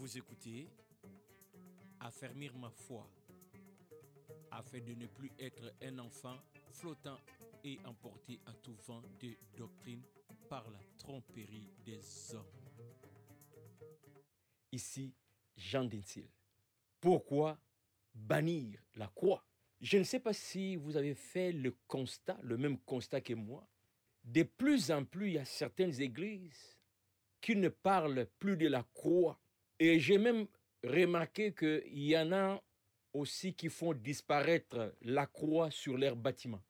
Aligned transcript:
Vous 0.00 0.16
écoutez 0.16 0.66
Affermir 2.00 2.56
ma 2.56 2.70
foi 2.70 3.06
afin 4.50 4.78
de 4.80 4.94
ne 4.94 5.06
plus 5.06 5.30
être 5.38 5.74
un 5.82 5.98
enfant 5.98 6.38
flottant 6.70 7.18
et 7.62 7.78
emporté 7.84 8.40
à 8.46 8.54
tout 8.54 8.74
vent 8.86 9.02
de 9.20 9.36
doctrine 9.58 10.00
par 10.48 10.70
la 10.70 10.78
tromperie 10.96 11.68
des 11.84 12.00
hommes. 12.34 12.46
Ici, 14.72 15.12
Jean 15.54 15.84
Densil. 15.84 16.30
Pourquoi 16.98 17.60
bannir 18.14 18.82
la 18.94 19.08
croix? 19.08 19.44
Je 19.82 19.98
ne 19.98 20.04
sais 20.04 20.20
pas 20.20 20.32
si 20.32 20.76
vous 20.76 20.96
avez 20.96 21.14
fait 21.14 21.52
le 21.52 21.76
constat, 21.86 22.38
le 22.42 22.56
même 22.56 22.78
constat 22.78 23.20
que 23.20 23.34
moi. 23.34 23.68
De 24.24 24.44
plus 24.44 24.90
en 24.90 25.04
plus, 25.04 25.26
il 25.26 25.34
y 25.34 25.38
a 25.38 25.44
certaines 25.44 26.00
églises 26.00 26.78
qui 27.42 27.54
ne 27.54 27.68
parlent 27.68 28.26
plus 28.38 28.56
de 28.56 28.66
la 28.66 28.82
croix. 28.94 29.38
Et 29.82 29.98
j'ai 29.98 30.18
même 30.18 30.46
remarqué 30.84 31.54
qu'il 31.54 32.04
y 32.04 32.16
en 32.16 32.32
a 32.32 32.62
aussi 33.14 33.54
qui 33.54 33.70
font 33.70 33.94
disparaître 33.94 34.94
la 35.00 35.26
croix 35.26 35.70
sur 35.70 35.96
leurs 35.96 36.16
bâtiments. 36.16 36.62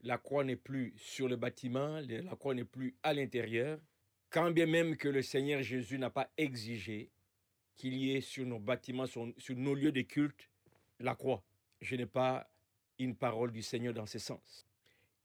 La 0.00 0.16
croix 0.16 0.42
n'est 0.42 0.56
plus 0.56 0.94
sur 0.96 1.28
le 1.28 1.36
bâtiment, 1.36 2.00
la 2.00 2.34
croix 2.34 2.54
n'est 2.54 2.64
plus 2.64 2.96
à 3.02 3.12
l'intérieur, 3.12 3.78
quand 4.30 4.50
bien 4.50 4.66
même 4.66 4.96
que 4.96 5.08
le 5.08 5.20
Seigneur 5.20 5.62
Jésus 5.62 5.98
n'a 5.98 6.08
pas 6.08 6.30
exigé 6.38 7.10
qu'il 7.76 7.94
y 7.94 8.16
ait 8.16 8.22
sur 8.22 8.46
nos 8.46 8.58
bâtiments, 8.58 9.06
sur, 9.06 9.26
nos 9.50 9.74
lieux 9.74 9.92
de 9.92 10.00
culte, 10.00 10.48
la 10.98 11.14
croix. 11.14 11.44
Je 11.82 11.94
n'ai 11.96 12.06
pas 12.06 12.50
une 12.98 13.14
parole 13.14 13.52
du 13.52 13.62
Seigneur 13.62 13.92
dans 13.92 14.06
ce 14.06 14.18
sens. 14.18 14.66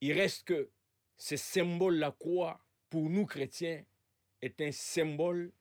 Il 0.02 0.12
reste 0.14 0.44
que 0.44 0.70
ce 1.18 1.38
symbole, 1.38 1.96
la 1.96 2.12
croix, 2.12 2.62
pour 2.90 3.10
nous 3.10 3.26
chrétiens, 3.26 3.84
est 4.42 4.60
un 4.60 4.72
symbole 4.74 5.54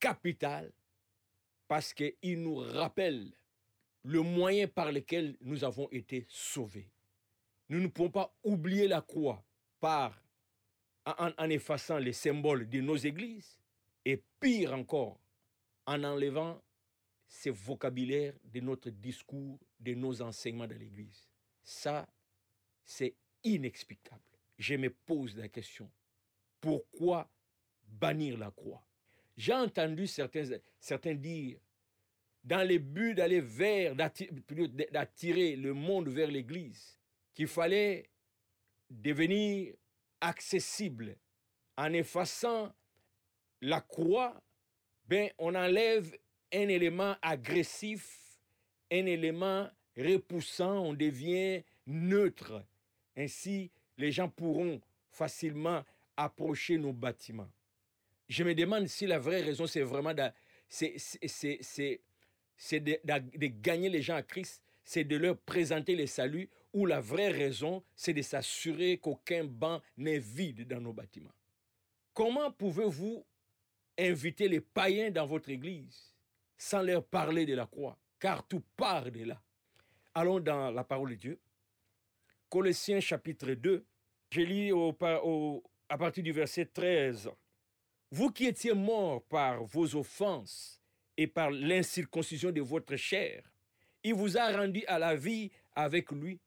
capital 0.00 0.70
parce 1.68 1.92
qu'il 1.92 2.42
nous 2.42 2.56
rappelle 2.56 3.30
le 4.02 4.22
moyen 4.22 4.66
par 4.66 4.90
lequel 4.90 5.36
nous 5.42 5.62
avons 5.64 5.88
été 5.90 6.26
sauvés. 6.28 6.90
Nous 7.68 7.78
ne 7.78 7.88
pouvons 7.88 8.10
pas 8.10 8.34
oublier 8.42 8.88
la 8.88 9.02
croix 9.02 9.44
par, 9.78 10.20
en, 11.04 11.50
effaçant 11.50 11.98
les 11.98 12.14
symboles 12.14 12.68
de 12.68 12.80
nos 12.80 12.96
églises 12.96 13.58
et 14.04 14.22
pire 14.40 14.72
encore, 14.72 15.20
en 15.84 16.02
enlevant 16.04 16.62
ces 17.26 17.50
vocabulaires 17.50 18.34
de 18.44 18.60
notre 18.60 18.88
discours, 18.88 19.58
de 19.78 19.92
nos 19.92 20.22
enseignements 20.22 20.66
dans 20.66 20.78
l'église. 20.78 21.28
Ça, 21.62 22.08
c'est 22.84 23.14
inexplicable. 23.44 24.22
Je 24.58 24.74
me 24.76 24.88
pose 24.88 25.36
la 25.36 25.48
question, 25.48 25.90
pourquoi 26.60 27.30
bannir 27.86 28.38
la 28.38 28.50
croix? 28.50 28.82
J'ai 29.36 29.52
entendu 29.52 30.06
certains, 30.06 30.44
certains 30.80 31.14
dire 31.14 31.58
dans 32.48 32.66
le 32.66 32.78
but 32.78 33.14
d'aller 33.14 33.42
vers, 33.42 33.94
d'attirer 33.94 35.54
le 35.54 35.74
monde 35.74 36.08
vers 36.08 36.30
l'Église, 36.30 36.98
qu'il 37.34 37.46
fallait 37.46 38.08
devenir 38.88 39.74
accessible 40.22 41.14
en 41.76 41.92
effaçant 41.92 42.72
la 43.60 43.82
croix, 43.82 44.40
ben, 45.06 45.30
on 45.36 45.54
enlève 45.54 46.16
un 46.50 46.68
élément 46.68 47.16
agressif, 47.20 48.40
un 48.90 49.04
élément 49.04 49.68
repoussant, 49.94 50.78
on 50.78 50.94
devient 50.94 51.62
neutre. 51.86 52.64
Ainsi, 53.14 53.70
les 53.98 54.10
gens 54.10 54.30
pourront 54.30 54.80
facilement 55.10 55.84
approcher 56.16 56.78
nos 56.78 56.94
bâtiments. 56.94 57.50
Je 58.26 58.42
me 58.42 58.54
demande 58.54 58.86
si 58.86 59.06
la 59.06 59.18
vraie 59.18 59.42
raison, 59.42 59.66
c'est 59.66 59.82
vraiment 59.82 60.14
c'est, 60.66 60.96
c'est, 62.58 62.80
de, 62.80 63.46
gagner 63.46 63.88
les 63.88 64.02
gens 64.02 64.16
à 64.16 64.22
Christ, 64.22 64.62
c'est 64.84 65.04
de 65.04 65.16
leur 65.16 65.38
présenter 65.38 65.94
le 65.96 66.06
salut, 66.06 66.50
ou 66.74 66.84
la 66.84 67.00
vraie 67.00 67.30
raison, 67.30 67.82
c'est 67.94 68.12
de 68.12 68.20
s'assurer 68.20 68.98
qu'aucun 68.98 69.44
banc 69.44 69.80
n'est 69.96 70.18
vide 70.18 70.66
dans 70.66 70.80
nos 70.80 70.92
bâtiments. 70.92 71.32
Comment 72.12 72.50
pouvez-vous 72.50 73.24
inviter 73.96 74.48
les 74.48 74.60
païens 74.60 75.10
dans 75.10 75.24
votre 75.24 75.48
église 75.48 76.14
sans 76.58 76.82
leur 76.82 77.04
parler 77.04 77.46
de 77.46 77.54
la 77.54 77.66
croix? 77.66 77.96
Car 78.18 78.46
tout 78.46 78.62
part 78.76 79.10
de 79.10 79.24
là. 79.24 79.40
Allons 80.14 80.40
dans 80.40 80.70
la 80.72 80.82
parole 80.82 81.10
de 81.10 81.14
Dieu. 81.14 81.40
Colossiens 82.48 83.00
chapitre 83.00 83.52
2, 83.52 83.84
je 84.30 84.40
lis 84.40 84.72
au, 84.72 84.96
au, 85.00 85.62
à 85.88 85.96
partir 85.96 86.24
du 86.24 86.32
verset 86.32 86.66
13. 86.66 87.30
Vous 88.10 88.30
qui 88.30 88.46
étiez 88.46 88.72
morts 88.72 89.22
par 89.24 89.62
vos 89.64 89.94
offenses, 89.94 90.82
et 91.18 91.26
par 91.26 91.50
l'incirconcision 91.50 92.52
de 92.52 92.60
votre 92.62 92.96
chair. 92.96 93.42
Il 94.04 94.14
vous 94.14 94.38
a 94.38 94.56
rendu 94.56 94.84
à 94.86 95.00
la 95.00 95.16
vie 95.16 95.50
avec 95.74 96.12
lui 96.12 96.38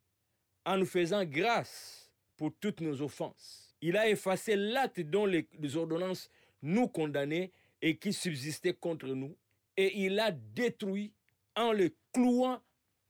en 0.65 0.77
nous 0.77 0.85
faisant 0.85 1.25
grâce 1.25 2.09
pour 2.37 2.53
toutes 2.59 2.79
nos 2.79 3.01
offenses. 3.01 3.75
Il 3.81 3.97
a 3.97 4.09
effacé 4.09 4.55
l'acte 4.55 5.01
dont 5.01 5.25
les, 5.25 5.45
ordonnances 5.75 6.29
nous 6.61 6.87
condamnaient 6.87 7.51
et 7.81 7.97
qui 7.97 8.13
subsistait 8.13 8.73
contre 8.73 9.07
nous, 9.07 9.35
et 9.75 10.05
il 10.05 10.19
a 10.19 10.31
détruit 10.31 11.11
en 11.55 11.73
le 11.73 11.93
clouant 12.13 12.61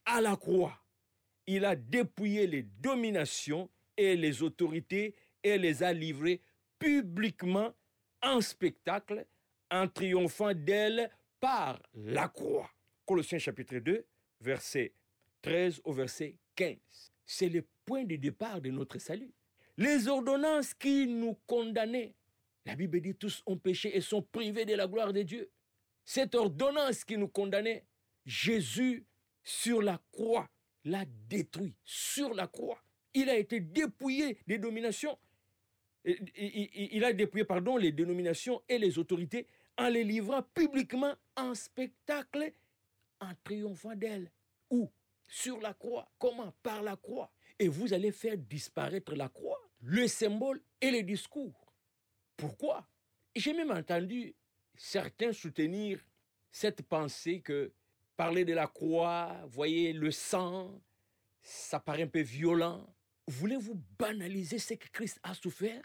à 0.05 0.19
la 0.19 0.35
croix. 0.35 0.79
Il 1.45 1.65
a 1.65 1.75
dépouillé 1.75 2.47
les 2.47 2.63
dominations 2.63 3.69
et 3.97 4.15
les 4.15 4.41
autorités 4.41 5.13
et 5.43 5.57
les 5.57 5.83
a 5.83 5.93
livrées 5.93 6.41
publiquement 6.79 7.73
en 8.23 8.41
spectacle 8.41 9.25
en 9.69 9.87
triomphant 9.87 10.53
d'elles 10.53 11.11
par 11.41 11.81
la 11.93 12.29
croix. 12.29 12.69
Colossiens 13.05 13.39
chapitre 13.39 13.79
2, 13.79 14.05
verset 14.39 14.93
13 15.41 15.81
au 15.83 15.91
verset 15.91 16.37
15. 16.55 16.77
C'est 17.25 17.49
le 17.49 17.65
point 17.83 18.05
de 18.05 18.15
départ 18.15 18.61
de 18.61 18.69
notre 18.69 18.99
salut. 18.99 19.33
Les 19.75 20.07
ordonnances 20.07 20.73
qui 20.73 21.07
nous 21.07 21.33
condamnaient, 21.47 22.13
la 22.65 22.75
Bible 22.75 23.01
dit 23.01 23.15
tous 23.15 23.41
ont 23.47 23.57
péché 23.57 23.95
et 23.97 24.01
sont 24.01 24.21
privés 24.21 24.65
de 24.65 24.75
la 24.75 24.87
gloire 24.87 25.11
de 25.11 25.23
Dieu. 25.23 25.49
Cette 26.05 26.35
ordonnance 26.35 27.03
qui 27.03 27.17
nous 27.17 27.27
condamnait, 27.27 27.85
Jésus 28.25 29.05
sur 29.43 29.81
la 29.81 29.99
croix 30.11 30.47
l'a 30.85 31.05
détruit, 31.27 31.75
sur 31.83 32.33
la 32.35 32.47
croix. 32.47 32.81
Il 33.13 33.29
a 33.29 33.35
été 33.35 33.59
dépouillé 33.59 34.37
des 34.45 34.59
dominations. 34.59 35.17
Il 36.05 37.03
a 37.03 37.13
dépouillé, 37.13 37.45
pardon, 37.45 37.77
les 37.77 37.91
dénominations 37.91 38.61
et 38.69 38.77
les 38.77 38.99
autorités 38.99 39.47
en 39.81 39.89
les 39.89 40.03
livrant 40.03 40.43
publiquement 40.53 41.15
en 41.35 41.55
spectacle, 41.55 42.53
en 43.19 43.31
triomphant 43.43 43.95
d'elle. 43.95 44.31
Où? 44.69 44.91
Sur 45.27 45.59
la 45.59 45.73
croix. 45.73 46.07
Comment? 46.19 46.53
Par 46.61 46.83
la 46.83 46.95
croix. 46.95 47.31
Et 47.57 47.67
vous 47.67 47.91
allez 47.91 48.11
faire 48.11 48.37
disparaître 48.37 49.15
la 49.15 49.27
croix, 49.27 49.59
le 49.81 50.07
symbole 50.07 50.61
et 50.79 50.91
le 50.91 51.01
discours. 51.01 51.73
Pourquoi? 52.37 52.87
J'ai 53.35 53.53
même 53.53 53.71
entendu 53.71 54.35
certains 54.75 55.33
soutenir 55.33 55.99
cette 56.51 56.83
pensée 56.83 57.41
que 57.41 57.73
parler 58.15 58.45
de 58.45 58.53
la 58.53 58.67
croix, 58.67 59.35
voyez, 59.47 59.93
le 59.93 60.11
sang, 60.11 60.79
ça 61.41 61.79
paraît 61.79 62.03
un 62.03 62.07
peu 62.07 62.21
violent. 62.21 62.85
Voulez-vous 63.27 63.81
banaliser 63.97 64.59
ce 64.59 64.75
que 64.75 64.89
Christ 64.89 65.19
a 65.23 65.33
souffert 65.33 65.83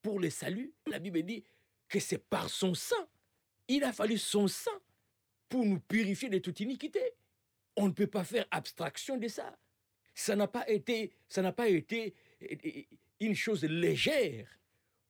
pour 0.00 0.18
le 0.18 0.30
salut 0.30 0.72
La 0.86 0.98
Bible 0.98 1.22
dit 1.24 1.44
que 1.88 2.00
c'est 2.00 2.18
par 2.18 2.48
son 2.48 2.74
sang 2.74 3.06
il 3.68 3.84
a 3.84 3.92
fallu 3.92 4.18
son 4.18 4.48
sang 4.48 4.78
pour 5.48 5.64
nous 5.64 5.80
purifier 5.80 6.28
de 6.28 6.38
toute 6.38 6.60
iniquité. 6.60 7.00
On 7.76 7.88
ne 7.88 7.92
peut 7.92 8.06
pas 8.06 8.24
faire 8.24 8.46
abstraction 8.50 9.16
de 9.16 9.28
ça. 9.28 9.58
Ça 10.14 10.36
n'a 10.36 10.46
pas 10.46 10.68
été, 10.68 11.12
été 12.40 12.88
une 13.20 13.34
chose 13.34 13.64
légère 13.64 14.48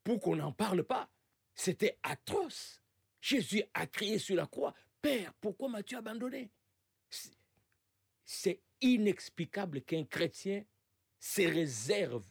pour 0.03 0.21
qu'on 0.21 0.37
n'en 0.37 0.53
parle 0.53 0.85
pas. 0.85 1.11
C'était 1.55 1.99
atroce. 2.03 2.81
Jésus 3.21 3.63
a 3.75 3.87
crié 3.87 4.19
sur 4.19 4.37
la 4.37 4.47
croix, 4.47 4.75
Père, 5.01 5.33
pourquoi 5.41 5.69
m'as-tu 5.69 5.97
abandonné? 5.97 6.51
C'est 8.25 8.61
inexplicable 8.81 9.83
qu'un 9.83 10.05
chrétien 10.05 10.65
se 11.19 11.43
réserve, 11.43 12.25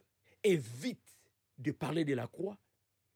évite 0.44 1.18
de 1.58 1.72
parler 1.72 2.06
de 2.06 2.14
la 2.14 2.28
croix, 2.28 2.58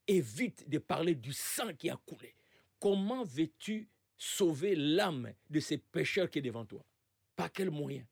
évite 0.07 0.67
de 0.69 0.77
parler 0.77 1.15
du 1.15 1.33
sang 1.33 1.73
qui 1.73 1.89
a 1.89 1.97
coulé. 1.97 2.35
Comment 2.79 3.23
veux-tu 3.23 3.87
sauver 4.17 4.75
l'âme 4.75 5.33
de 5.49 5.59
ces 5.59 5.77
pécheurs 5.77 6.29
qui 6.29 6.39
est 6.39 6.43
devant 6.43 6.65
toi? 6.65 6.83
Par 7.35 7.51
quel 7.51 7.71
moyen? 7.71 8.05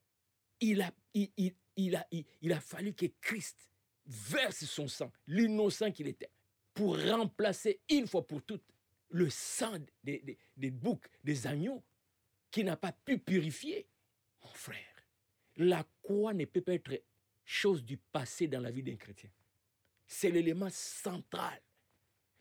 Il 0.61 0.81
a, 0.81 2.59
fallu 2.59 2.93
que 2.93 3.07
Christ 3.21 3.69
verse 4.05 4.65
son 4.65 4.87
sang, 4.87 5.11
l'innocent 5.27 5.91
qu'il 5.91 6.07
était, 6.07 6.29
pour 6.73 6.97
remplacer 6.97 7.79
une 7.89 8.07
fois 8.07 8.25
pour 8.25 8.43
toutes 8.43 8.63
le 9.09 9.29
sang 9.29 9.77
des 10.03 10.71
boucs, 10.71 11.07
des 11.23 11.47
agneaux, 11.47 11.83
qui 12.51 12.63
n'a 12.63 12.77
pas 12.77 12.91
pu 12.93 13.17
purifier. 13.17 13.85
Mon 14.41 14.53
frère, 14.53 15.05
la 15.57 15.85
croix 16.01 16.33
ne 16.33 16.45
peut 16.45 16.61
pas 16.61 16.73
être 16.73 17.03
chose 17.43 17.83
du 17.83 17.97
passé 17.97 18.47
dans 18.47 18.61
la 18.61 18.71
vie 18.71 18.83
d'un 18.83 18.95
chrétien. 18.95 19.29
C'est 20.07 20.29
l'élément 20.29 20.69
central 20.69 21.61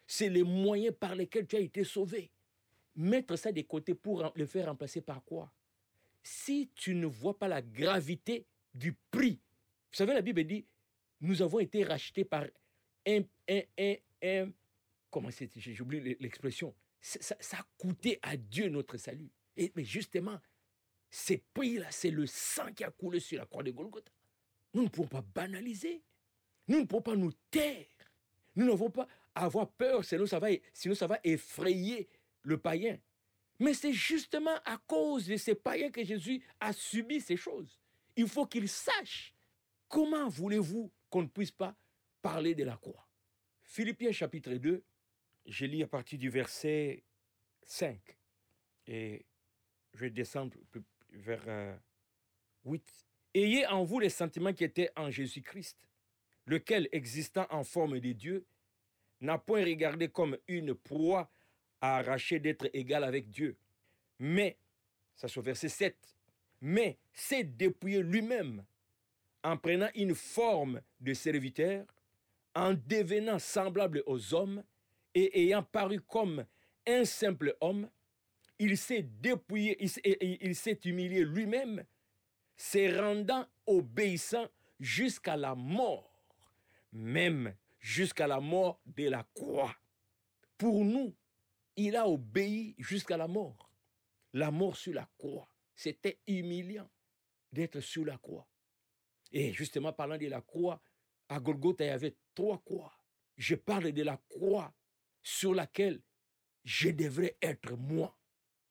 c'est 0.07 0.29
les 0.29 0.43
moyens 0.43 0.95
par 0.99 1.15
lesquels 1.15 1.47
tu 1.47 1.57
as 1.57 1.61
été 1.61 1.85
sauvé. 1.85 2.31
mettre 2.97 3.37
ça 3.37 3.53
de 3.53 3.63
côté 3.63 3.95
pour 3.95 4.33
le 4.35 4.47
faire 4.47 4.67
remplacer 4.67 5.01
par 5.01 5.23
quoi? 5.25 5.53
Si 6.23 6.71
tu 6.75 6.95
ne 6.95 7.07
vois 7.07 7.39
pas 7.39 7.49
la 7.49 7.61
gravité 7.61 8.47
du 8.73 8.93
prix, 9.11 9.41
vous 9.91 9.97
savez, 9.97 10.15
la 10.15 10.23
Bible 10.23 10.45
dit, 10.45 10.65
nous 11.21 11.43
avons 11.43 11.59
été 11.59 11.85
rachetés 11.85 12.25
par 12.25 12.45
un, 13.07 13.21
un, 13.49 13.61
un, 13.79 13.95
un 14.23 14.51
comment 15.11 15.31
c'est, 15.31 15.51
j'oublie 15.57 16.17
l'expression, 16.21 16.75
ça, 17.01 17.37
a 17.53 17.67
coûté 17.79 18.19
à 18.23 18.37
Dieu 18.37 18.69
notre 18.69 18.97
salut. 18.97 19.31
Et, 19.57 19.71
mais 19.77 19.85
justement, 19.85 20.41
ces 21.11 21.39
prix-là, 21.53 21.87
c'est 21.91 22.11
le 22.11 22.27
sang 22.27 22.73
qui 22.73 22.83
a 22.83 22.91
coulé 22.91 23.21
sur 23.21 23.39
la 23.39 23.47
croix 23.47 23.63
de 23.63 23.71
Golgotha. 23.71 24.11
Nous 24.73 24.83
ne 24.85 24.89
pouvons 24.89 25.07
pas 25.07 25.23
banaliser. 25.23 26.03
Nous 26.67 26.81
ne 26.81 26.85
pouvons 26.85 27.03
pas 27.03 27.15
nous 27.15 27.33
taire. 27.51 27.87
Nous 28.57 28.67
n'avons 28.67 28.91
pas 28.91 29.07
avoir 29.35 29.71
peur, 29.73 30.05
sinon 30.05 30.27
ça 30.27 30.39
va, 30.39 30.49
sinon 30.73 30.95
ça 30.95 31.07
va 31.07 31.19
effrayer 31.25 32.09
le 32.43 32.59
païen. 32.59 32.99
Mais 33.59 33.75
c'est 33.75 33.93
justement 33.93 34.57
à 34.65 34.79
cause 34.79 35.27
de 35.27 35.37
ces 35.37 35.55
païens 35.55 35.91
que 35.91 36.05
Jésus 36.05 36.43
a 36.61 36.73
subi 36.73 37.21
ces 37.21 37.37
choses. 37.37 37.79
Il 38.17 38.29
faut 38.29 38.47
qu'il 38.47 38.69
sache 38.69 39.35
comment 39.89 40.29
voulez-vous 40.29 40.91
qu'on 41.11 41.23
ne 41.23 41.29
puisse 41.29 41.51
pas 41.51 41.77
parler 42.21 42.55
de 42.55 42.65
la 42.65 42.77
croix. 42.77 43.09
Philippiens 43.63 44.13
chapitre 44.13 44.55
2, 44.55 44.83
je 45.47 45.67
lis 45.67 45.83
à 45.83 45.87
partir 45.87 46.19
du 46.19 46.31
verset 46.31 47.05
5 47.67 47.99
et 48.87 49.25
je 49.93 50.01
vais 50.01 50.11
descendre 50.11 50.57
vers 51.11 51.45
8. 52.65 52.83
Euh, 52.83 53.05
Ayez 53.37 53.67
en 53.67 53.83
vous 53.83 53.99
les 53.99 54.11
sentiments 54.11 54.53
qui 54.53 54.63
étaient 54.63 54.91
en 54.95 55.11
Jésus-Christ, 55.11 55.77
lequel, 56.47 56.89
existant 56.93 57.47
en 57.51 57.65
forme 57.65 57.99
de 57.99 58.13
Dieu, 58.13 58.47
n'a 59.21 59.39
point 59.39 59.65
regardé 59.65 60.09
comme 60.09 60.37
une 60.49 60.75
proie 60.75 61.31
à 61.81 61.99
arracher 61.99 62.39
d'être 62.39 62.69
égal 62.73 63.05
avec 63.05 63.29
Dieu. 63.29 63.57
Mais, 64.19 64.59
ça 65.15 65.29
c'est 65.29 65.39
au 65.39 65.43
verset 65.43 65.69
7, 65.69 65.97
mais 66.61 66.99
s'est 67.13 67.45
dépouillé 67.45 68.03
lui-même 68.03 68.65
en 69.43 69.57
prenant 69.59 69.91
une 69.95 70.15
forme 70.15 70.81
de 71.01 71.13
serviteur, 71.13 71.85
en 72.55 72.75
devenant 72.75 73.39
semblable 73.39 74.03
aux 74.07 74.35
hommes 74.35 74.65
et 75.15 75.43
ayant 75.43 75.63
paru 75.63 76.01
comme 76.01 76.47
un 76.87 77.05
simple 77.05 77.57
homme, 77.61 77.89
il 78.59 78.79
s'est 78.79 79.03
dépouillé, 79.03 79.77
il 80.41 80.55
s'est 80.55 80.81
humilié 80.85 81.25
lui-même, 81.25 81.85
se 82.57 82.99
rendant 83.01 83.47
obéissant 83.67 84.47
jusqu'à 84.81 85.37
la 85.37 85.55
mort, 85.55 86.11
même 86.93 87.55
jusqu'à 87.85 88.27
la 88.27 88.41
mort 88.41 88.81
de 88.87 89.11
la 89.11 89.29
croix. 89.35 89.77
Pour 90.57 90.87
nous, 90.87 91.15
il 91.77 91.97
a 91.97 92.09
obéi 92.09 92.75
jusqu'à 92.79 93.19
la 93.19 93.29
mort. 93.29 93.71
La 94.33 94.51
mort 94.51 94.75
sur 94.75 94.95
la 94.95 95.07
croix. 95.19 95.47
C'était 95.75 96.19
humiliant 96.27 96.91
d'être 97.53 97.81
sur 97.81 98.07
la 98.07 98.17
croix. 98.17 98.49
Et 99.33 99.53
justement, 99.53 99.93
parlant 99.93 100.17
de 100.17 100.27
la 100.29 100.41
croix, 100.41 100.81
à 101.29 101.39
Golgotha, 101.39 101.85
il 101.85 101.89
y 101.89 101.91
avait 101.91 102.17
trois 102.35 102.59
croix. 102.65 102.99
Je 103.37 103.55
parle 103.55 103.93
de 103.93 104.03
la 104.03 104.17
croix 104.31 104.75
sur 105.23 105.53
laquelle 105.55 106.01
je 106.65 106.89
devrais 106.89 107.37
être 107.43 107.77
moi. 107.77 108.17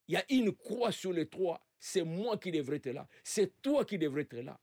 Il 0.07 0.15
y 0.15 0.17
a 0.17 0.25
une 0.29 0.55
croix 0.55 0.91
sur 0.91 1.13
les 1.13 1.29
trois. 1.29 1.63
C'est 1.77 2.03
moi 2.03 2.39
qui 2.39 2.51
devrais 2.51 2.77
être 2.77 2.89
là. 2.89 3.07
C'est 3.23 3.61
toi 3.61 3.85
qui 3.85 3.99
devrais 3.99 4.23
être 4.23 4.37
là. 4.37 4.59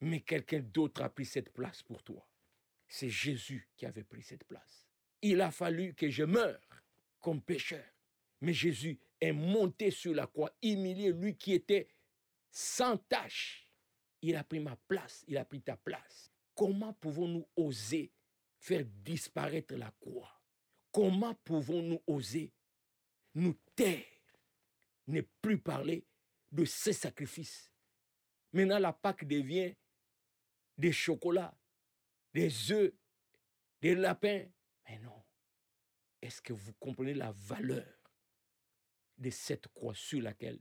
Mais 0.00 0.22
quelqu'un 0.22 0.58
d'autre 0.60 1.02
a 1.02 1.08
pris 1.08 1.24
cette 1.24 1.52
place 1.52 1.84
pour 1.84 2.02
toi 2.02 2.26
c'est 2.88 3.10
Jésus 3.10 3.68
qui 3.76 3.86
avait 3.86 4.04
pris 4.04 4.22
cette 4.22 4.44
place. 4.44 4.86
Il 5.22 5.40
a 5.40 5.50
fallu 5.50 5.94
que 5.94 6.08
je 6.08 6.24
meure 6.24 6.60
comme 7.20 7.40
pécheur. 7.40 7.84
Mais 8.40 8.52
Jésus 8.52 8.98
est 9.20 9.32
monté 9.32 9.90
sur 9.90 10.14
la 10.14 10.26
croix, 10.26 10.54
humilié, 10.62 11.12
lui 11.12 11.36
qui 11.36 11.52
était 11.54 11.88
sans 12.50 12.96
tâche. 12.96 13.72
Il 14.22 14.36
a 14.36 14.44
pris 14.44 14.60
ma 14.60 14.76
place, 14.88 15.24
il 15.26 15.36
a 15.36 15.44
pris 15.44 15.62
ta 15.62 15.76
place. 15.76 16.30
Comment 16.54 16.92
pouvons-nous 16.94 17.46
oser 17.56 18.12
faire 18.58 18.84
disparaître 19.04 19.74
la 19.74 19.90
croix? 20.00 20.32
Comment 20.92 21.34
pouvons-nous 21.44 22.02
oser 22.06 22.52
nous 23.36 23.54
taire, 23.74 24.02
ne 25.06 25.20
plus 25.20 25.58
parler 25.58 26.06
de 26.50 26.64
ces 26.64 26.94
sacrifices 26.94 27.70
Maintenant, 28.52 28.78
la 28.78 28.94
Pâque 28.94 29.26
devient 29.26 29.74
des 30.78 30.92
chocolats, 30.92 31.54
des 32.36 32.70
œufs, 32.70 32.92
des 33.80 33.94
lapins. 33.94 34.44
Mais 34.86 34.98
non. 34.98 35.24
Est-ce 36.20 36.42
que 36.42 36.52
vous 36.52 36.74
comprenez 36.74 37.14
la 37.14 37.32
valeur 37.32 37.86
de 39.16 39.30
cette 39.30 39.68
croix 39.68 39.94
sur 39.94 40.20
laquelle 40.20 40.60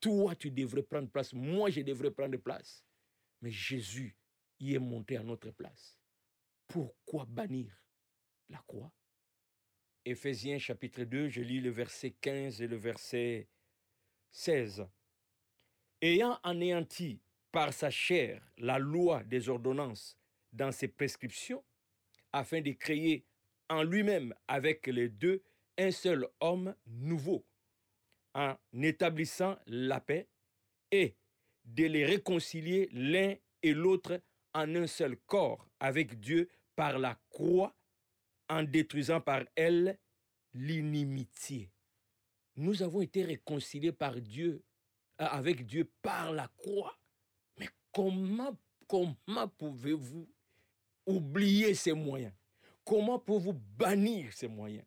toi, 0.00 0.36
tu 0.36 0.50
devrais 0.50 0.82
prendre 0.82 1.08
place, 1.08 1.32
moi, 1.32 1.70
je 1.70 1.80
devrais 1.80 2.10
prendre 2.10 2.36
place? 2.36 2.84
Mais 3.40 3.50
Jésus 3.50 4.18
y 4.60 4.74
est 4.74 4.78
monté 4.78 5.16
à 5.16 5.22
notre 5.22 5.50
place. 5.50 5.98
Pourquoi 6.66 7.24
bannir 7.24 7.74
la 8.50 8.58
croix? 8.66 8.92
Éphésiens 10.04 10.58
chapitre 10.58 11.04
2, 11.04 11.30
je 11.30 11.40
lis 11.40 11.60
le 11.62 11.70
verset 11.70 12.10
15 12.20 12.60
et 12.60 12.66
le 12.66 12.76
verset 12.76 13.48
16. 14.30 14.86
Ayant 16.02 16.38
anéanti 16.42 17.22
par 17.50 17.72
sa 17.72 17.88
chair 17.88 18.46
la 18.58 18.78
loi 18.78 19.24
des 19.24 19.48
ordonnances 19.48 20.18
dans 20.54 20.72
ses 20.72 20.88
prescriptions 20.88 21.62
afin 22.32 22.60
de 22.60 22.72
créer 22.72 23.24
en 23.68 23.82
lui-même 23.82 24.34
avec 24.48 24.86
les 24.86 25.08
deux 25.08 25.42
un 25.78 25.90
seul 25.90 26.26
homme 26.40 26.74
nouveau, 26.86 27.44
en 28.34 28.56
établissant 28.80 29.56
la 29.66 30.00
paix 30.00 30.28
et 30.90 31.16
de 31.64 31.84
les 31.84 32.04
réconcilier 32.04 32.88
l'un 32.92 33.34
et 33.62 33.72
l'autre 33.72 34.20
en 34.52 34.74
un 34.74 34.86
seul 34.86 35.16
corps 35.26 35.68
avec 35.80 36.20
Dieu 36.20 36.48
par 36.76 36.98
la 36.98 37.18
croix, 37.30 37.74
en 38.48 38.62
détruisant 38.62 39.20
par 39.20 39.42
elle 39.54 39.98
l'inimitié. 40.52 41.70
Nous 42.56 42.82
avons 42.82 43.00
été 43.00 43.24
réconciliés 43.24 43.92
par 43.92 44.20
Dieu, 44.20 44.62
euh, 45.20 45.24
avec 45.24 45.66
Dieu 45.66 45.90
par 46.02 46.32
la 46.32 46.48
croix. 46.56 46.96
Mais 47.58 47.68
comment, 47.92 48.56
comment 48.86 49.48
pouvez-vous 49.48 50.28
oublier 51.06 51.74
ces 51.74 51.92
moyens 51.92 52.32
Comment 52.84 53.18
pouvez-vous 53.18 53.54
bannir 53.54 54.32
ces 54.32 54.48
moyens? 54.48 54.84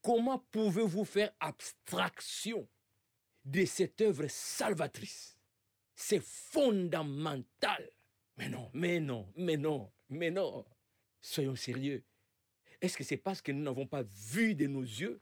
Comment 0.00 0.38
pouvez-vous 0.52 1.04
faire 1.04 1.32
abstraction 1.40 2.68
de 3.44 3.64
cette 3.64 4.00
œuvre 4.00 4.26
salvatrice? 4.28 5.36
C'est 5.96 6.22
fondamental. 6.22 7.90
Mais 8.36 8.48
non, 8.48 8.70
mais 8.72 9.00
non, 9.00 9.32
mais 9.36 9.56
non, 9.56 9.90
mais 10.08 10.30
non. 10.30 10.64
Soyons 11.20 11.56
sérieux. 11.56 12.04
Est-ce 12.80 12.96
que 12.96 13.02
c'est 13.04 13.16
parce 13.16 13.42
que 13.42 13.50
nous 13.50 13.62
n'avons 13.62 13.86
pas 13.86 14.02
vu 14.04 14.54
de 14.54 14.66
nos 14.66 14.82
yeux 14.82 15.20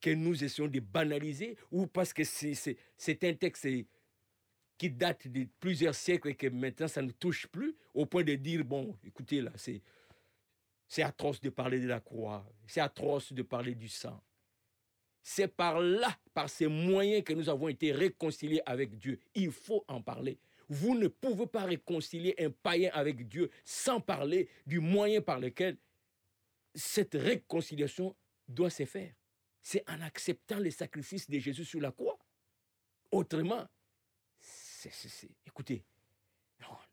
que 0.00 0.10
nous 0.10 0.42
essayons 0.42 0.68
de 0.68 0.80
banaliser 0.80 1.56
ou 1.70 1.86
parce 1.86 2.12
que 2.12 2.24
c'est 2.24 3.24
un 3.24 3.34
texte 3.34 3.68
qui 4.76 4.90
date 4.90 5.28
de 5.28 5.46
plusieurs 5.60 5.94
siècles 5.94 6.28
et 6.28 6.34
que 6.34 6.46
maintenant 6.48 6.88
ça 6.88 7.02
ne 7.02 7.10
touche 7.10 7.46
plus, 7.46 7.74
au 7.92 8.06
point 8.06 8.24
de 8.24 8.34
dire, 8.34 8.64
bon, 8.64 8.96
écoutez 9.04 9.40
là, 9.40 9.52
c'est, 9.56 9.82
c'est 10.88 11.02
atroce 11.02 11.40
de 11.40 11.50
parler 11.50 11.80
de 11.80 11.86
la 11.86 12.00
croix, 12.00 12.44
c'est 12.66 12.80
atroce 12.80 13.32
de 13.32 13.42
parler 13.42 13.74
du 13.74 13.88
sang. 13.88 14.20
C'est 15.22 15.48
par 15.48 15.80
là, 15.80 16.14
par 16.34 16.50
ces 16.50 16.66
moyens 16.66 17.24
que 17.24 17.32
nous 17.32 17.48
avons 17.48 17.68
été 17.68 17.92
réconciliés 17.92 18.60
avec 18.66 18.98
Dieu. 18.98 19.18
Il 19.34 19.50
faut 19.50 19.82
en 19.88 20.02
parler. 20.02 20.38
Vous 20.68 20.94
ne 20.94 21.08
pouvez 21.08 21.46
pas 21.46 21.64
réconcilier 21.64 22.34
un 22.38 22.50
païen 22.50 22.90
avec 22.92 23.26
Dieu 23.26 23.50
sans 23.64 24.00
parler 24.00 24.48
du 24.66 24.80
moyen 24.80 25.22
par 25.22 25.38
lequel 25.38 25.78
cette 26.74 27.14
réconciliation 27.14 28.14
doit 28.48 28.70
se 28.70 28.84
faire. 28.84 29.14
C'est 29.62 29.88
en 29.88 30.00
acceptant 30.02 30.58
le 30.58 30.70
sacrifice 30.70 31.28
de 31.28 31.38
Jésus 31.38 31.64
sur 31.64 31.80
la 31.80 31.90
croix. 31.90 32.18
Autrement, 33.10 33.66
écoutez, 35.46 35.84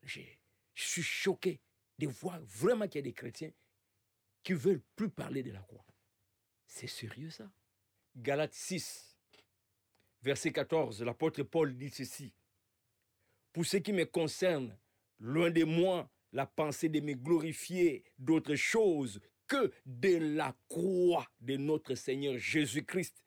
je 0.05 0.83
suis 0.83 1.03
choqué 1.03 1.60
de 2.00 2.07
voir 2.07 2.39
vraiment 2.41 2.88
qu'il 2.88 3.00
y 3.00 3.03
a 3.03 3.03
des 3.03 3.13
chrétiens 3.13 3.51
qui 4.43 4.53
veulent 4.53 4.81
plus 4.95 5.10
parler 5.10 5.43
de 5.43 5.51
la 5.51 5.62
croix. 5.62 5.86
C'est 6.65 6.88
sérieux 6.88 7.29
ça? 7.29 7.51
Galates 8.15 8.53
6, 8.53 9.17
verset 10.21 10.51
14, 10.51 11.03
l'apôtre 11.03 11.43
Paul 11.43 11.77
dit 11.77 11.89
ceci. 11.89 12.33
Pour 13.53 13.65
ce 13.65 13.77
qui 13.77 13.93
me 13.93 14.05
concerne, 14.05 14.77
loin 15.19 15.51
de 15.51 15.63
moi 15.63 16.10
la 16.33 16.45
pensée 16.45 16.89
de 16.89 17.00
me 17.01 17.13
glorifier 17.13 18.03
d'autre 18.17 18.55
chose 18.55 19.21
que 19.48 19.71
de 19.86 20.36
la 20.36 20.55
croix 20.69 21.29
de 21.41 21.57
notre 21.57 21.95
Seigneur 21.95 22.38
Jésus-Christ, 22.38 23.24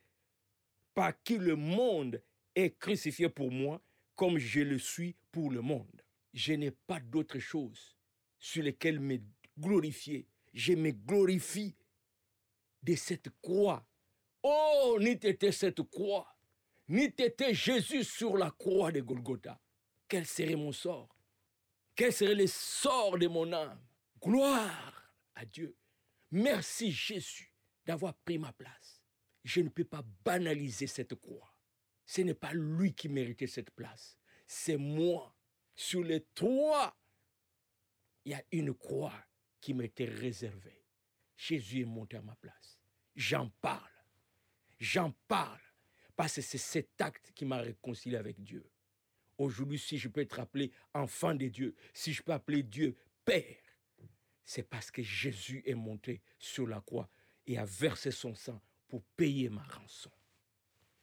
par 0.94 1.22
qui 1.22 1.36
le 1.38 1.54
monde 1.54 2.22
est 2.54 2.78
crucifié 2.78 3.28
pour 3.28 3.50
moi 3.50 3.82
comme 4.14 4.38
je 4.38 4.60
le 4.60 4.78
suis 4.78 5.16
pour 5.30 5.50
le 5.50 5.60
monde. 5.60 6.02
Je 6.32 6.52
n'ai 6.52 6.70
pas 6.70 7.00
d'autre 7.00 7.38
chose 7.38 7.96
sur 8.38 8.62
lesquelles 8.62 9.00
me 9.00 9.18
glorifier. 9.58 10.28
Je 10.52 10.72
me 10.74 10.90
glorifie 10.90 11.76
de 12.82 12.94
cette 12.94 13.30
croix 13.40 13.86
Oh, 14.46 14.98
ni 15.00 15.12
était 15.12 15.52
cette 15.52 15.82
croix, 15.84 16.36
ni 16.88 17.04
était 17.04 17.54
Jésus 17.54 18.04
sur 18.04 18.36
la 18.36 18.50
croix 18.50 18.92
de 18.92 19.00
Golgotha, 19.00 19.58
quel 20.06 20.26
serait 20.26 20.54
mon 20.54 20.70
sort? 20.70 21.16
Quel 21.96 22.12
serait 22.12 22.34
le 22.34 22.46
sort 22.46 23.18
de 23.18 23.26
mon 23.26 23.50
âme? 23.54 23.80
Gloire 24.22 25.10
à 25.34 25.46
Dieu. 25.46 25.74
Merci 26.30 26.92
Jésus 26.92 27.54
d'avoir 27.86 28.12
pris 28.12 28.36
ma 28.36 28.52
place. 28.52 29.02
Je 29.44 29.62
ne 29.62 29.70
peux 29.70 29.84
pas 29.84 30.04
banaliser 30.22 30.88
cette 30.88 31.14
croix. 31.14 31.53
Ce 32.06 32.20
n'est 32.20 32.34
pas 32.34 32.52
lui 32.52 32.94
qui 32.94 33.08
méritait 33.08 33.46
cette 33.46 33.70
place. 33.70 34.18
C'est 34.46 34.76
moi. 34.76 35.34
Sur 35.74 36.04
les 36.04 36.24
trois, 36.34 36.96
il 38.24 38.32
y 38.32 38.34
a 38.34 38.44
une 38.52 38.74
croix 38.74 39.14
qui 39.60 39.74
m'était 39.74 40.04
réservée. 40.04 40.84
Jésus 41.36 41.80
est 41.80 41.86
monté 41.86 42.16
à 42.16 42.22
ma 42.22 42.36
place. 42.36 42.78
J'en 43.16 43.48
parle. 43.60 43.90
J'en 44.78 45.12
parle. 45.26 45.60
Parce 46.16 46.36
que 46.36 46.42
c'est 46.42 46.58
cet 46.58 47.00
acte 47.00 47.32
qui 47.34 47.44
m'a 47.44 47.58
réconcilié 47.58 48.16
avec 48.16 48.42
Dieu. 48.42 48.64
Aujourd'hui, 49.36 49.78
si 49.78 49.98
je 49.98 50.08
peux 50.08 50.20
être 50.20 50.38
appelé 50.38 50.70
enfant 50.92 51.34
de 51.34 51.48
Dieu, 51.48 51.74
si 51.92 52.12
je 52.12 52.22
peux 52.22 52.32
appeler 52.32 52.62
Dieu 52.62 52.96
Père, 53.24 53.56
c'est 54.44 54.62
parce 54.62 54.90
que 54.90 55.02
Jésus 55.02 55.62
est 55.66 55.74
monté 55.74 56.22
sur 56.38 56.66
la 56.66 56.80
croix 56.80 57.10
et 57.46 57.58
a 57.58 57.64
versé 57.64 58.10
son 58.10 58.34
sang 58.34 58.62
pour 58.86 59.02
payer 59.16 59.48
ma 59.48 59.62
rançon. 59.64 60.10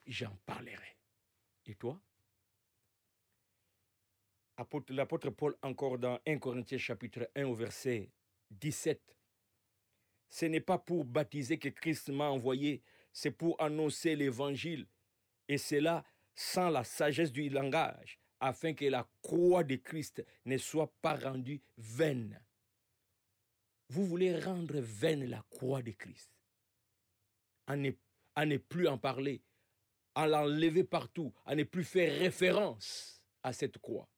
J'en 0.05 0.35
parlerai. 0.45 0.97
Et 1.65 1.75
toi? 1.75 2.01
L'apôtre 4.89 5.29
Paul, 5.31 5.57
encore 5.63 5.97
dans 5.97 6.19
1 6.27 6.37
Corinthiens 6.37 6.77
chapitre 6.77 7.29
1 7.35 7.45
au 7.45 7.55
verset 7.55 8.11
17. 8.51 9.01
Ce 10.29 10.45
n'est 10.45 10.61
pas 10.61 10.77
pour 10.77 11.03
baptiser 11.03 11.57
que 11.57 11.69
Christ 11.69 12.09
m'a 12.09 12.29
envoyé, 12.29 12.83
c'est 13.11 13.31
pour 13.31 13.59
annoncer 13.61 14.15
l'évangile. 14.15 14.87
Et 15.47 15.57
c'est 15.57 15.81
là 15.81 16.05
sans 16.35 16.69
la 16.69 16.83
sagesse 16.83 17.31
du 17.31 17.49
langage, 17.49 18.19
afin 18.39 18.73
que 18.73 18.85
la 18.85 19.09
croix 19.21 19.63
de 19.63 19.75
Christ 19.75 20.23
ne 20.45 20.57
soit 20.57 20.93
pas 21.01 21.15
rendue 21.15 21.61
vaine. 21.77 22.39
Vous 23.89 24.05
voulez 24.05 24.39
rendre 24.39 24.79
vaine 24.79 25.25
la 25.25 25.43
croix 25.49 25.81
de 25.81 25.91
Christ, 25.91 26.31
à 27.67 27.75
ne 27.75 28.57
plus 28.57 28.87
en 28.87 28.97
parler, 28.97 29.41
à 30.21 30.27
l'enlever 30.27 30.83
partout, 30.83 31.33
à 31.45 31.55
ne 31.55 31.63
plus 31.63 31.83
faire 31.83 32.17
référence 32.19 33.21
à 33.43 33.53
cette 33.53 33.77
croix, 33.77 34.09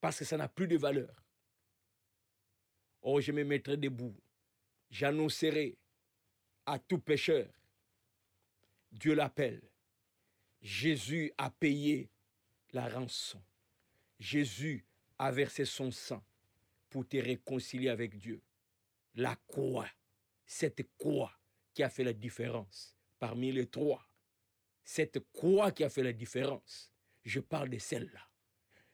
parce 0.00 0.18
que 0.18 0.24
ça 0.24 0.36
n'a 0.36 0.48
plus 0.48 0.68
de 0.68 0.76
valeur. 0.76 1.24
Oh, 3.02 3.20
je 3.20 3.32
me 3.32 3.44
mettrai 3.44 3.76
debout, 3.76 4.16
j'annoncerai 4.90 5.76
à 6.66 6.78
tout 6.78 6.98
pécheur, 6.98 7.48
Dieu 8.92 9.14
l'appelle. 9.14 9.62
Jésus 10.62 11.30
a 11.36 11.50
payé 11.50 12.10
la 12.72 12.88
rançon. 12.88 13.42
Jésus 14.18 14.86
a 15.18 15.30
versé 15.30 15.64
son 15.64 15.90
sang 15.90 16.24
pour 16.88 17.06
te 17.06 17.16
réconcilier 17.16 17.88
avec 17.90 18.16
Dieu. 18.16 18.40
La 19.14 19.36
croix, 19.46 19.88
cette 20.46 20.82
croix 20.96 21.32
qui 21.74 21.82
a 21.82 21.90
fait 21.90 22.04
la 22.04 22.12
différence 22.12 22.96
parmi 23.18 23.52
les 23.52 23.66
trois. 23.66 24.08
Cette 24.84 25.18
croix 25.32 25.72
qui 25.72 25.82
a 25.82 25.88
fait 25.88 26.02
la 26.02 26.12
différence. 26.12 26.92
Je 27.24 27.40
parle 27.40 27.70
de 27.70 27.78
celle-là. 27.78 28.30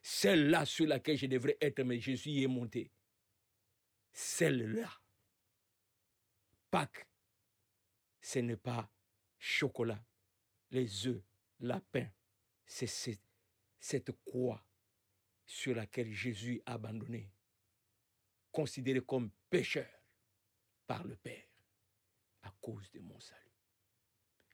Celle-là 0.01 0.65
sur 0.65 0.87
laquelle 0.87 1.19
je 1.19 1.27
devrais 1.27 1.59
être, 1.61 1.83
mais 1.83 2.01
Jésus 2.01 2.31
y 2.31 2.45
est 2.45 2.49
monté. 2.49 2.93
Celle-là. 4.13 4.91
Pâques, 6.71 7.09
ce 8.21 8.39
n'est 8.39 8.57
pas 8.57 8.91
chocolat, 9.39 10.05
les 10.71 11.09
œufs, 11.09 11.23
lapin. 11.59 12.09
C'est 12.65 12.87
cette, 12.87 13.21
cette 13.81 14.13
croix 14.25 14.65
sur 15.45 15.75
laquelle 15.75 16.13
Jésus 16.13 16.63
a 16.65 16.75
abandonné, 16.75 17.33
considéré 18.53 19.01
comme 19.01 19.33
pécheur 19.51 19.91
par 20.87 21.03
le 21.05 21.17
Père 21.17 21.49
à 22.43 22.55
cause 22.61 22.89
de 22.93 23.01
mon 23.01 23.19
salut. 23.19 23.41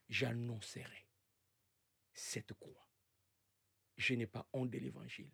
J'annoncerai 0.09 1.06
cette 2.17 2.53
croix. 2.53 2.89
Je 3.95 4.13
n'ai 4.15 4.27
pas 4.27 4.47
honte 4.53 4.71
de 4.71 4.77
l'évangile. 4.77 5.31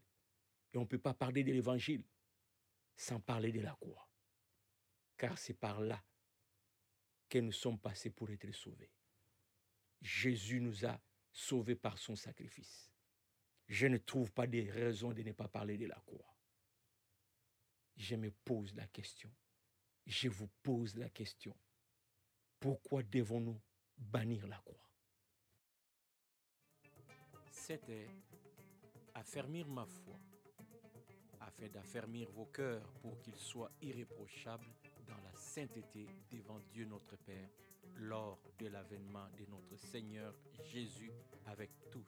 Et 0.73 0.77
on 0.77 0.81
ne 0.81 0.87
peut 0.87 0.99
pas 0.99 1.13
parler 1.13 1.43
de 1.43 1.51
l'évangile 1.51 2.03
sans 2.95 3.19
parler 3.19 3.51
de 3.51 3.61
la 3.61 3.73
croix. 3.75 4.09
Car 5.17 5.37
c'est 5.37 5.53
par 5.53 5.81
là 5.81 6.03
que 7.29 7.39
nous 7.39 7.51
sommes 7.51 7.79
passés 7.79 8.09
pour 8.09 8.29
être 8.29 8.51
sauvés. 8.51 8.91
Jésus 10.01 10.59
nous 10.59 10.85
a 10.85 10.99
sauvés 11.31 11.75
par 11.75 11.97
son 11.97 12.15
sacrifice. 12.15 12.91
Je 13.67 13.87
ne 13.87 13.97
trouve 13.97 14.31
pas 14.31 14.47
de 14.47 14.69
raison 14.69 15.13
de 15.13 15.23
ne 15.23 15.31
pas 15.31 15.47
parler 15.47 15.77
de 15.77 15.85
la 15.85 15.99
croix. 16.05 16.37
Je 17.95 18.15
me 18.15 18.31
pose 18.31 18.73
la 18.75 18.87
question. 18.87 19.31
Je 20.05 20.27
vous 20.27 20.49
pose 20.61 20.95
la 20.95 21.09
question. 21.09 21.55
Pourquoi 22.59 23.03
devons-nous 23.03 23.61
bannir 23.97 24.47
la 24.47 24.57
croix? 24.57 24.92
C'était 27.65 28.09
affermir 29.13 29.65
ma 29.69 29.85
foi, 29.85 30.19
afin 31.39 31.69
d'affermir 31.69 32.29
vos 32.31 32.47
cœurs 32.47 32.91
pour 33.01 33.17
qu'ils 33.21 33.37
soient 33.37 33.71
irréprochables 33.81 34.67
dans 35.07 35.15
la 35.23 35.33
sainteté 35.33 36.05
devant 36.29 36.59
Dieu 36.73 36.83
notre 36.83 37.15
Père 37.15 37.47
lors 37.95 38.37
de 38.59 38.67
l'avènement 38.67 39.29
de 39.37 39.45
notre 39.49 39.77
Seigneur 39.77 40.35
Jésus 40.61 41.13
avec 41.45 41.69
tous 41.89 42.01